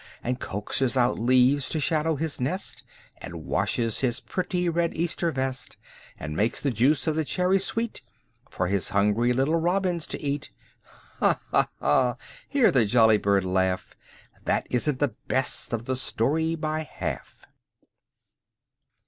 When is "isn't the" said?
14.71-15.13